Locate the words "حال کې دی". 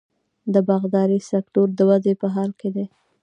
2.35-2.85